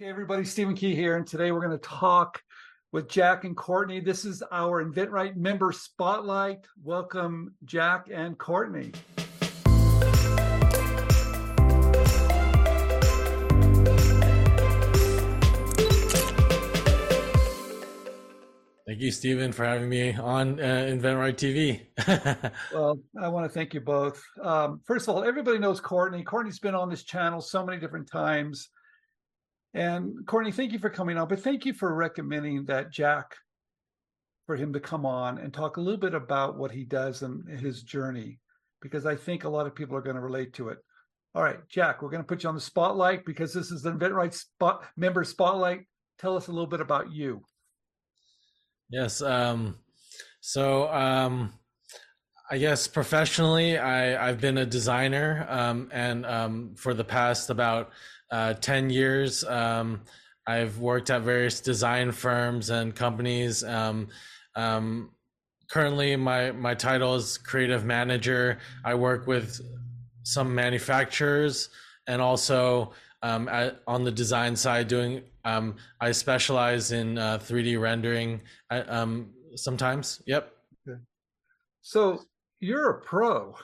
[0.00, 2.42] Okay, everybody, Stephen Key here, and today we're going to talk
[2.90, 4.00] with Jack and Courtney.
[4.00, 6.64] This is our InventRight member spotlight.
[6.82, 8.92] Welcome, Jack and Courtney.
[18.86, 21.36] Thank you, Stephen, for having me on uh, InventRight
[21.98, 22.54] TV.
[22.72, 24.22] well, I want to thank you both.
[24.42, 26.22] Um, first of all, everybody knows Courtney.
[26.22, 28.70] Courtney's been on this channel so many different times.
[29.74, 33.36] And Courtney, thank you for coming on, but thank you for recommending that Jack
[34.46, 37.48] for him to come on and talk a little bit about what he does and
[37.48, 38.40] his journey,
[38.82, 40.78] because I think a lot of people are going to relate to it.
[41.36, 43.92] All right, Jack, we're going to put you on the spotlight because this is the
[43.92, 45.86] InventRight spot member spotlight.
[46.18, 47.42] Tell us a little bit about you.
[48.88, 49.22] Yes.
[49.22, 49.76] Um,
[50.40, 51.52] so um,
[52.50, 57.92] I guess professionally, I, I've been a designer, um, and um, for the past about
[58.30, 60.00] uh, 10 years, um,
[60.46, 63.62] I've worked at various design firms and companies.
[63.62, 64.08] Um,
[65.70, 68.58] currently, my, my title is creative manager.
[68.84, 69.60] I work with
[70.22, 71.68] some manufacturers
[72.06, 72.92] and also
[73.22, 79.30] at, on the design side doing um, I specialize in uh, 3D rendering uh, um,
[79.54, 80.22] sometimes.
[80.26, 80.52] Yep.
[80.88, 80.98] Okay.
[81.82, 82.22] So
[82.60, 83.54] you're a pro.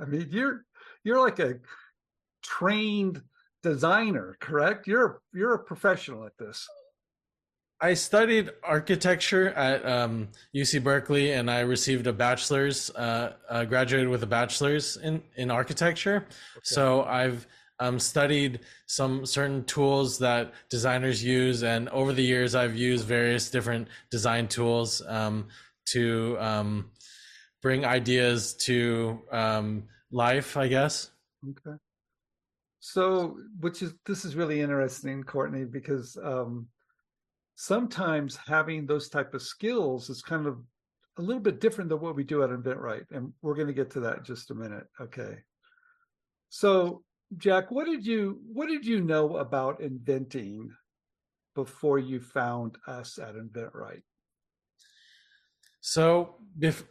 [0.00, 0.64] I mean, you're
[1.04, 1.54] you're like a
[2.42, 3.22] trained
[3.62, 4.86] designer, correct?
[4.86, 6.66] You're you're a professional at this.
[7.82, 12.90] I studied architecture at um, UC Berkeley, and I received a bachelor's.
[12.90, 16.16] Uh, uh, graduated with a bachelor's in in architecture.
[16.16, 16.60] Okay.
[16.62, 17.46] So I've
[17.78, 23.50] um, studied some certain tools that designers use, and over the years, I've used various
[23.50, 25.48] different design tools um,
[25.86, 26.90] to um,
[27.62, 30.58] bring ideas to um, life.
[30.58, 31.10] I guess.
[31.48, 31.78] Okay.
[32.92, 36.66] So, which is this is really interesting, Courtney, because um,
[37.54, 40.58] sometimes having those type of skills is kind of
[41.18, 43.90] a little bit different than what we do at InventRight, and we're going to get
[43.92, 44.86] to that in just a minute.
[45.00, 45.36] Okay.
[46.48, 47.04] So
[47.36, 50.70] Jack, what did you what did you know about inventing
[51.54, 54.02] before you found us at InventRight?
[55.80, 56.84] So, if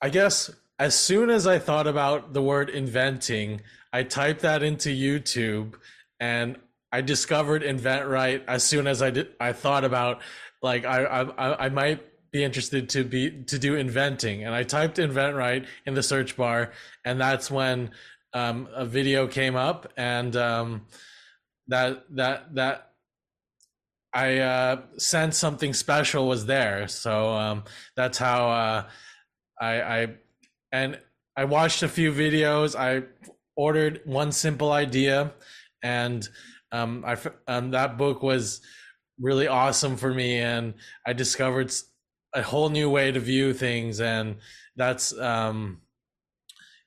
[0.00, 0.50] I guess
[0.80, 3.60] as soon as I thought about the word inventing,
[3.92, 5.74] I typed that into YouTube
[6.18, 6.56] and
[6.90, 10.22] I discovered InventRight as soon as I did I thought about
[10.62, 12.02] like I I I might
[12.32, 16.72] be interested to be to do inventing and I typed InventRight in the search bar
[17.04, 17.90] and that's when
[18.32, 20.86] um, a video came up and um,
[21.68, 22.90] that that that
[24.14, 26.88] I uh, sensed something special was there.
[26.88, 27.64] So um,
[27.94, 28.88] that's how uh,
[29.60, 30.08] I, I
[30.72, 30.98] and
[31.36, 32.78] I watched a few videos.
[32.78, 33.04] I
[33.56, 35.32] ordered one simple idea,
[35.82, 36.28] and
[36.72, 37.16] um, I
[37.46, 38.60] um, that book was
[39.20, 40.74] really awesome for me, and
[41.06, 41.72] I discovered
[42.34, 44.36] a whole new way to view things, and
[44.76, 45.80] that's um,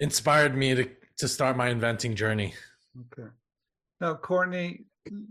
[0.00, 0.88] inspired me to
[1.18, 2.54] to start my inventing journey.
[2.98, 3.28] Okay.
[4.00, 4.86] Now, Courtney,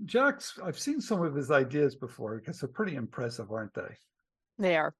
[0.06, 3.98] Jack's, I've seen some of his ideas before because they're pretty impressive, aren't they?
[4.58, 4.94] They are.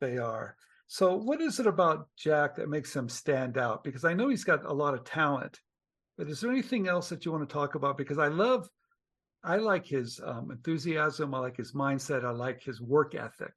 [0.00, 0.56] They are.
[0.94, 3.82] So, what is it about Jack that makes him stand out?
[3.82, 5.58] Because I know he's got a lot of talent,
[6.16, 7.98] but is there anything else that you want to talk about?
[7.98, 8.68] Because I love,
[9.42, 11.34] I like his um, enthusiasm.
[11.34, 12.24] I like his mindset.
[12.24, 13.52] I like his work ethic.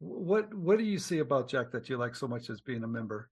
[0.00, 2.88] What What do you see about Jack that you like so much as being a
[2.88, 3.30] member?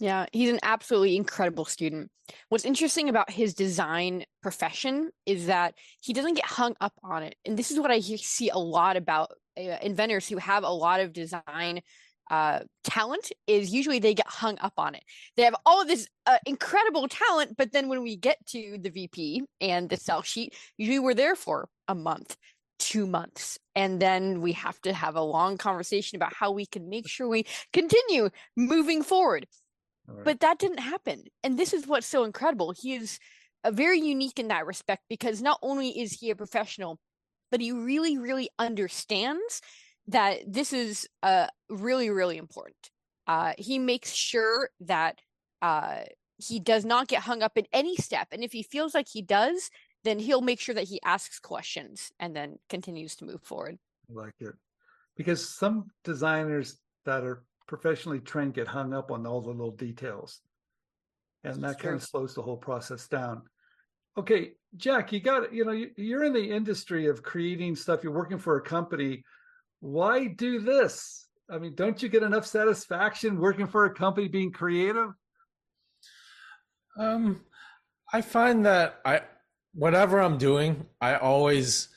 [0.00, 2.10] Yeah, he's an absolutely incredible student.
[2.48, 7.36] What's interesting about his design profession is that he doesn't get hung up on it.
[7.44, 11.00] And this is what I see a lot about uh, inventors who have a lot
[11.00, 11.82] of design
[12.30, 15.04] uh, talent is usually they get hung up on it.
[15.36, 18.90] They have all of this uh, incredible talent, but then when we get to the
[18.90, 22.36] VP and the sell sheet, usually we're there for a month,
[22.78, 23.58] two months.
[23.74, 27.28] And then we have to have a long conversation about how we can make sure
[27.28, 29.46] we continue moving forward.
[30.08, 30.24] Right.
[30.24, 31.24] But that didn't happen.
[31.42, 32.72] And this is what's so incredible.
[32.76, 33.18] He is
[33.64, 36.98] a very unique in that respect because not only is he a professional,
[37.50, 39.60] but he really, really understands
[40.08, 42.90] that this is uh, really, really important.
[43.26, 45.20] Uh, he makes sure that
[45.62, 46.02] uh,
[46.38, 48.28] he does not get hung up in any step.
[48.30, 49.70] And if he feels like he does,
[50.04, 53.78] then he'll make sure that he asks questions and then continues to move forward.
[54.08, 54.54] I like it.
[55.16, 60.40] Because some designers that are professionally trained get hung up on all the little details.
[61.42, 63.42] And that kind of slows the whole process down.
[64.18, 68.02] Okay, Jack, you got you know you're in the industry of creating stuff.
[68.02, 69.22] You're working for a company.
[69.80, 71.28] Why do this?
[71.50, 75.10] I mean, don't you get enough satisfaction working for a company being creative?
[76.98, 77.42] Um,
[78.12, 79.22] I find that I
[79.74, 81.88] whatever I'm doing, I always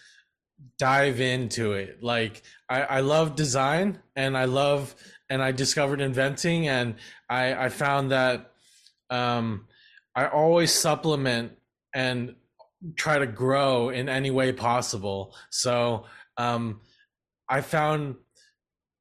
[0.77, 2.03] dive into it.
[2.03, 4.95] Like I, I love design and I love
[5.29, 6.95] and I discovered inventing and
[7.29, 8.51] I, I found that
[9.09, 9.67] um,
[10.15, 11.53] I always supplement
[11.95, 12.35] and
[12.95, 15.35] try to grow in any way possible.
[15.49, 16.05] So
[16.37, 16.81] um,
[17.49, 18.15] I found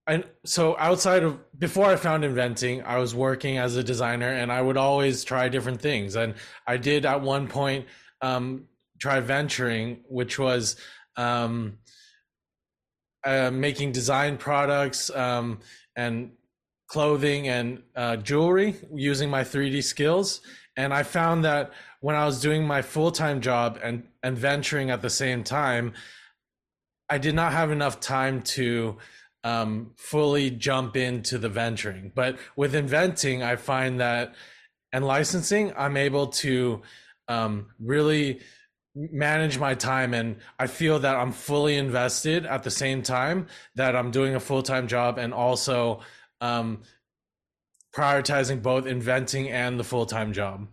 [0.09, 4.50] and so outside of before I found inventing, I was working as a designer and
[4.50, 6.17] I would always try different things.
[6.17, 6.35] And
[6.67, 7.85] I did at one point
[8.23, 8.65] um,
[8.99, 10.77] try venturing, which was
[11.17, 11.77] um,
[13.23, 15.59] uh, making design products um,
[15.95, 16.31] and
[16.87, 20.41] clothing and uh, jewelry using my 3D skills.
[20.75, 24.89] And I found that when I was doing my full time job and, and venturing
[24.89, 25.93] at the same time,
[27.08, 28.99] I did not have enough time to
[29.44, 32.12] um, fully jump into the venturing.
[32.14, 34.34] But with inventing, I find that
[34.93, 36.82] and licensing, I'm able to
[37.28, 38.40] um, really
[38.94, 43.94] manage my time and I feel that I'm fully invested at the same time that
[43.94, 46.00] I'm doing a full time job and also
[46.40, 46.82] um,
[47.94, 50.69] prioritizing both inventing and the full time job.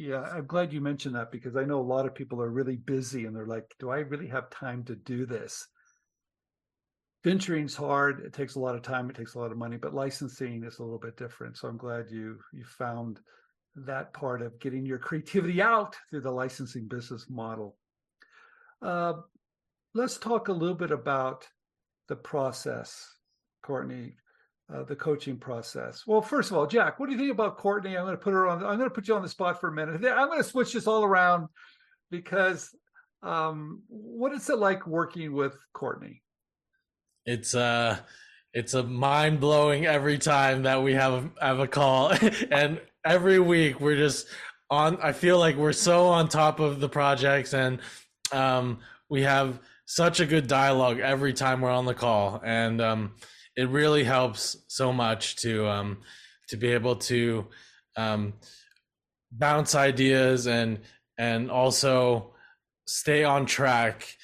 [0.00, 2.76] Yeah, I'm glad you mentioned that because I know a lot of people are really
[2.76, 5.66] busy and they're like, do I really have time to do this?
[7.22, 9.92] venturing's hard it takes a lot of time it takes a lot of money but
[9.92, 13.20] licensing is a little bit different so i'm glad you you found
[13.76, 17.76] that part of getting your creativity out through the licensing business model
[18.80, 19.12] uh,
[19.94, 21.46] let's talk a little bit about
[22.08, 23.06] the process
[23.62, 24.14] courtney
[24.72, 26.06] uh, the coaching process.
[26.06, 27.96] Well first of all jack what do you think about courtney?
[27.96, 29.68] I'm going to put her on i'm going to put you on the spot for
[29.68, 30.04] a minute.
[30.04, 31.48] I'm going to switch this all around
[32.10, 32.70] because
[33.22, 36.22] um, what is it like working with courtney?
[37.26, 37.98] It's uh
[38.52, 42.12] it's a mind blowing every time that we have have a call,
[42.50, 44.26] and every week we're just
[44.70, 44.98] on.
[45.00, 47.78] I feel like we're so on top of the projects, and
[48.32, 48.78] um,
[49.08, 53.14] we have such a good dialogue every time we're on the call, and um,
[53.56, 55.98] it really helps so much to um,
[56.48, 57.46] to be able to
[57.96, 58.34] um,
[59.32, 60.80] bounce ideas and
[61.18, 62.34] and also
[62.86, 64.16] stay on track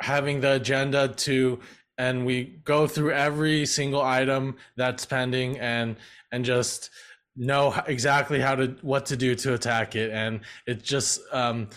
[0.00, 1.60] having the agenda to
[1.98, 5.96] and we go through every single item that's pending and
[6.32, 6.90] and just
[7.36, 10.10] know exactly how to what to do to attack it.
[10.10, 11.68] And it's just um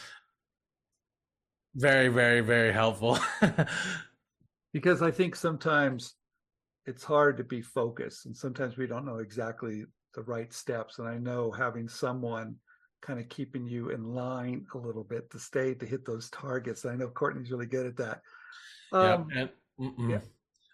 [1.75, 3.19] very very very helpful
[4.73, 6.15] because i think sometimes
[6.85, 9.85] it's hard to be focused and sometimes we don't know exactly
[10.15, 12.55] the right steps and i know having someone
[13.01, 16.85] kind of keeping you in line a little bit to stay to hit those targets.
[16.85, 18.21] I know Courtney's really good at that.
[18.91, 20.19] Um, yeah, and, yeah.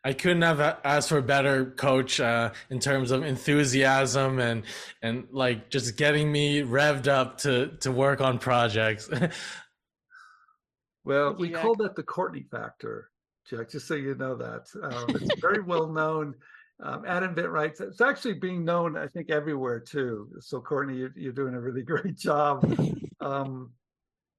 [0.04, 4.64] I couldn't have asked for a better coach uh, in terms of enthusiasm and
[5.02, 9.10] and like just getting me revved up to to work on projects.
[11.04, 13.10] well, we call that the Courtney factor,
[13.50, 13.70] Jack.
[13.70, 16.36] Just so you know that um, it's very well known
[16.84, 20.30] um, at writes, It's actually being known, I think, everywhere too.
[20.40, 22.66] So, Courtney, you're, you're doing a really great job.
[23.22, 23.72] Um,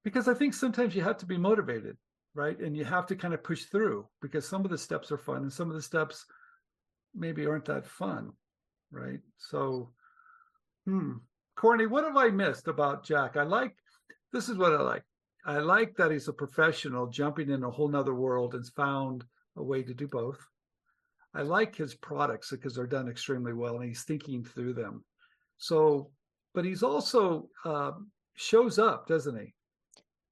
[0.05, 1.97] because I think sometimes you have to be motivated,
[2.35, 2.59] right?
[2.59, 5.39] And you have to kind of push through because some of the steps are fun
[5.39, 6.27] and some of the steps
[7.15, 8.33] maybe aren't that fun,
[8.91, 9.21] right?
[9.39, 9.91] So,
[10.85, 11.15] hmm.
[11.57, 13.39] Courtney, what have I missed about Jack?
[13.39, 13.75] I like
[14.33, 15.03] this is what I like.
[15.47, 19.25] I like that he's a professional jumping in a whole nother world and found
[19.57, 20.45] a way to do both.
[21.35, 25.05] I like his products because they're done extremely well, and he's thinking through them.
[25.59, 26.11] So,
[26.53, 27.93] but he's also uh,
[28.35, 29.55] shows up, doesn't he?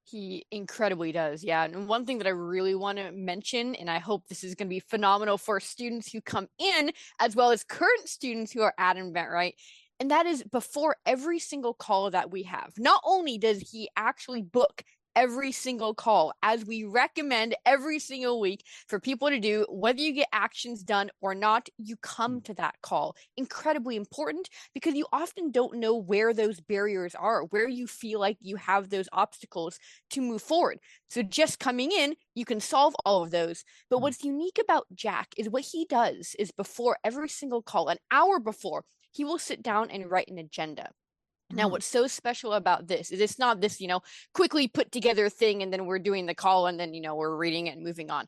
[0.02, 1.64] He incredibly does, yeah.
[1.64, 4.66] And one thing that I really want to mention, and I hope this is going
[4.66, 6.90] to be phenomenal for students who come in,
[7.20, 9.52] as well as current students who are at InventRight,
[10.00, 12.72] and that is before every single call that we have.
[12.78, 14.82] Not only does he actually book
[15.16, 20.12] every single call, as we recommend every single week for people to do, whether you
[20.12, 22.44] get actions done or not, you come mm.
[22.44, 23.16] to that call.
[23.36, 28.36] Incredibly important because you often don't know where those barriers are, where you feel like
[28.40, 29.78] you have those obstacles
[30.10, 30.78] to move forward.
[31.08, 33.64] So just coming in, you can solve all of those.
[33.90, 34.02] But mm.
[34.02, 38.38] what's unique about Jack is what he does is before every single call, an hour
[38.38, 40.90] before, he will sit down and write an agenda.
[41.50, 41.72] Now, mm.
[41.72, 44.00] what's so special about this is it's not this, you know,
[44.32, 47.36] quickly put together thing and then we're doing the call and then, you know, we're
[47.36, 48.26] reading it and moving on.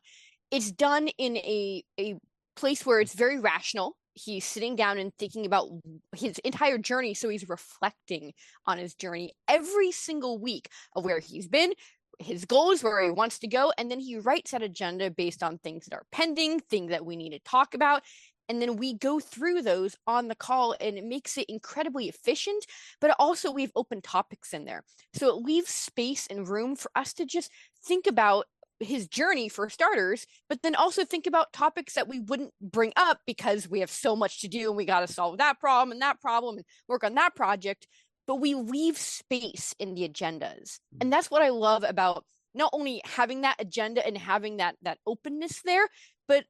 [0.51, 2.15] It's done in a, a
[2.55, 3.97] place where it's very rational.
[4.13, 5.69] He's sitting down and thinking about
[6.15, 7.13] his entire journey.
[7.13, 8.33] So he's reflecting
[8.65, 11.73] on his journey every single week of where he's been,
[12.19, 13.71] his goals, where he wants to go.
[13.77, 17.15] And then he writes that agenda based on things that are pending, things that we
[17.15, 18.03] need to talk about
[18.49, 22.65] and then we go through those on the call and it makes it incredibly efficient
[23.01, 24.83] but also we've open topics in there.
[25.13, 27.51] So it leaves space and room for us to just
[27.85, 28.45] think about
[28.79, 33.19] his journey for starters but then also think about topics that we wouldn't bring up
[33.25, 36.01] because we have so much to do and we got to solve that problem and
[36.01, 37.87] that problem and work on that project
[38.27, 40.79] but we leave space in the agendas.
[40.99, 42.23] And that's what i love about
[42.53, 45.87] not only having that agenda and having that that openness there
[46.27, 46.45] but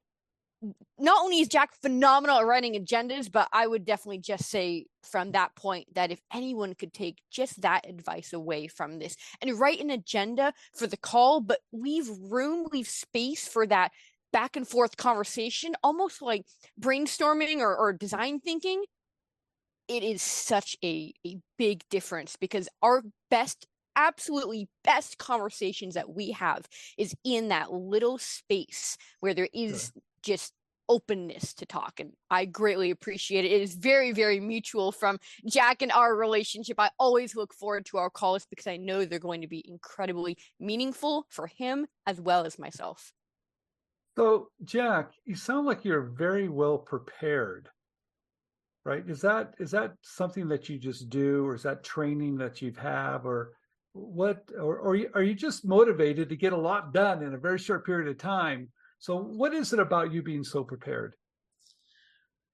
[0.97, 5.31] not only is Jack phenomenal at writing agendas, but I would definitely just say from
[5.31, 9.79] that point that if anyone could take just that advice away from this and write
[9.79, 13.91] an agenda for the call, but leave room, leave space for that
[14.33, 16.45] back and forth conversation, almost like
[16.79, 18.83] brainstorming or, or design thinking,
[19.87, 26.31] it is such a, a big difference because our best absolutely best conversations that we
[26.31, 29.91] have is in that little space where there is
[30.27, 30.53] just
[30.89, 33.51] openness to talk and i greatly appreciate it.
[33.51, 36.79] It is very very mutual from jack and our relationship.
[36.79, 40.37] I always look forward to our calls because i know they're going to be incredibly
[40.59, 43.11] meaningful for him as well as myself.
[44.17, 47.69] So jack you sound like you're very well prepared
[48.87, 49.03] right?
[49.09, 52.77] Is that is that something that you just do or is that training that you've
[52.77, 53.51] have or
[53.91, 57.59] what or, or are you just motivated to get a lot done in a very
[57.59, 58.69] short period of time
[58.99, 61.13] so, what is it about you being so prepared?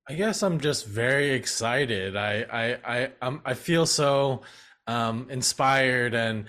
[0.10, 2.16] I guess I'm just very excited.
[2.18, 4.42] I I I I'm, I feel so
[4.88, 6.46] um, inspired, and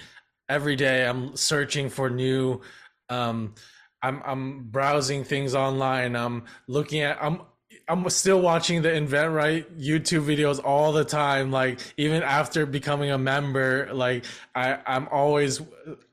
[0.49, 2.61] every day I'm searching for new.
[3.09, 3.55] Um,
[4.03, 6.17] I'm I'm browsing things online.
[6.17, 7.17] I'm looking at.
[7.23, 7.43] I'm
[7.87, 11.51] I'm still watching the InventRight YouTube videos all the time.
[11.51, 14.25] Like even after becoming a member, like
[14.55, 15.61] I I'm always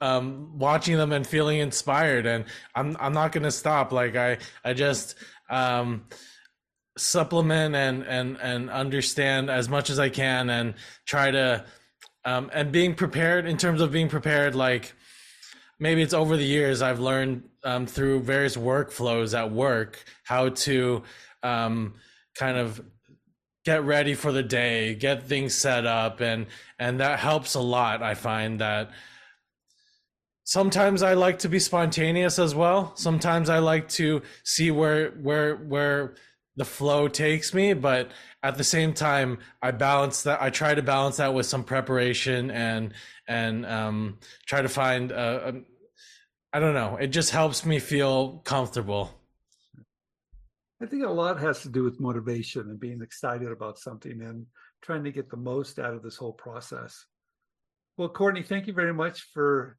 [0.01, 3.91] um, watching them and feeling inspired, and I'm I'm not gonna stop.
[3.91, 5.15] Like I I just
[5.49, 6.05] um,
[6.97, 10.73] supplement and and and understand as much as I can, and
[11.05, 11.65] try to
[12.25, 14.93] um, and being prepared in terms of being prepared, like
[15.79, 21.03] maybe it's over the years I've learned um, through various workflows at work how to
[21.43, 21.95] um,
[22.35, 22.83] kind of
[23.63, 26.47] get ready for the day, get things set up, and
[26.79, 28.01] and that helps a lot.
[28.01, 28.91] I find that
[30.43, 32.93] sometimes I like to be spontaneous as well.
[32.95, 36.15] Sometimes I like to see where where where
[36.55, 38.11] the flow takes me, but
[38.43, 40.41] at the same time, I balance that.
[40.41, 42.93] I try to balance that with some preparation and
[43.27, 45.11] and um, try to find.
[45.11, 45.61] A, a,
[46.53, 46.97] I don't know.
[46.97, 49.20] It just helps me feel comfortable.
[50.81, 54.45] I think a lot has to do with motivation and being excited about something and
[54.81, 57.05] trying to get the most out of this whole process.
[57.97, 59.77] Well, Courtney, thank you very much for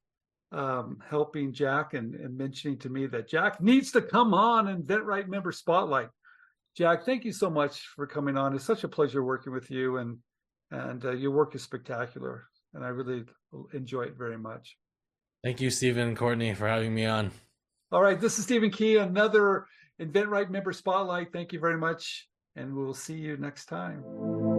[0.53, 4.85] um, helping Jack and, and, mentioning to me that Jack needs to come on and
[4.85, 6.09] InventRight Member Spotlight.
[6.77, 8.55] Jack, thank you so much for coming on.
[8.55, 10.19] It's such a pleasure working with you, and
[10.71, 13.25] and uh, your work is spectacular, and I really
[13.73, 14.77] enjoy it very much.
[15.43, 17.31] Thank you, Stephen and Courtney, for having me on.
[17.91, 19.67] All right, this is Stephen Key, another
[20.01, 21.33] InventRight Member Spotlight.
[21.33, 24.52] Thank you very much, and we'll see you next time.